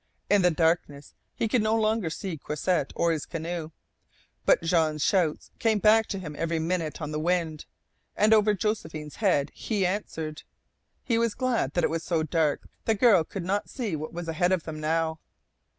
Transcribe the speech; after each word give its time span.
In 0.31 0.41
the 0.41 0.49
darkness 0.49 1.13
he 1.35 1.47
could 1.47 1.61
no 1.61 1.75
longer 1.75 2.09
see 2.09 2.35
Croisset 2.35 2.91
or 2.95 3.11
his 3.11 3.27
canoe. 3.27 3.69
But 4.47 4.63
Jean's 4.63 5.03
shout 5.03 5.51
came 5.59 5.77
back 5.77 6.07
to 6.07 6.17
him 6.17 6.35
every 6.35 6.57
minute 6.57 7.03
on 7.03 7.11
the 7.11 7.19
wind, 7.19 7.67
and 8.15 8.33
over 8.33 8.55
Josephine's 8.55 9.17
head 9.17 9.51
he 9.53 9.85
answered. 9.85 10.41
He 11.03 11.19
was 11.19 11.35
glad 11.35 11.73
that 11.73 11.83
it 11.83 11.91
was 11.91 12.03
so 12.03 12.23
dark 12.23 12.67
the 12.85 12.95
girl 12.95 13.23
could 13.23 13.45
not 13.45 13.69
see 13.69 13.95
what 13.95 14.11
was 14.11 14.27
ahead 14.27 14.51
of 14.51 14.63
them 14.63 14.79
now. 14.79 15.19